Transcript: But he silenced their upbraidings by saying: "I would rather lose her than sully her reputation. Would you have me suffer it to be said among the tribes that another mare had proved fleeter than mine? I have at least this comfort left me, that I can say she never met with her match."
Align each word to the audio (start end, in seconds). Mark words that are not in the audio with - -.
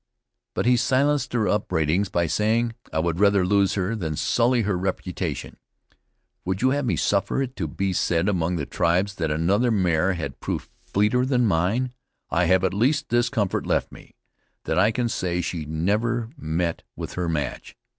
But 0.55 0.65
he 0.65 0.77
silenced 0.77 1.29
their 1.29 1.47
upbraidings 1.47 2.09
by 2.09 2.25
saying: 2.25 2.73
"I 2.91 2.97
would 2.97 3.19
rather 3.19 3.45
lose 3.45 3.75
her 3.75 3.95
than 3.95 4.15
sully 4.15 4.63
her 4.63 4.75
reputation. 4.75 5.57
Would 6.43 6.63
you 6.63 6.71
have 6.71 6.85
me 6.87 6.95
suffer 6.95 7.39
it 7.43 7.55
to 7.57 7.67
be 7.67 7.93
said 7.93 8.27
among 8.27 8.55
the 8.55 8.65
tribes 8.65 9.13
that 9.17 9.29
another 9.29 9.69
mare 9.69 10.13
had 10.13 10.39
proved 10.39 10.71
fleeter 10.85 11.23
than 11.23 11.45
mine? 11.45 11.93
I 12.31 12.45
have 12.45 12.63
at 12.63 12.73
least 12.73 13.09
this 13.09 13.29
comfort 13.29 13.67
left 13.67 13.91
me, 13.91 14.15
that 14.65 14.79
I 14.79 14.89
can 14.89 15.07
say 15.07 15.39
she 15.39 15.65
never 15.65 16.31
met 16.35 16.81
with 16.95 17.13
her 17.13 17.29
match." 17.29 17.75